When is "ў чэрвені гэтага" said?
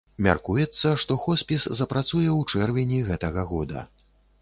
2.39-3.49